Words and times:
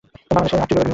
বাংলাদেশ 0.33 0.51
আটটি 0.53 0.73
বিভাগে 0.73 0.77
বিভক্ত। 0.77 0.89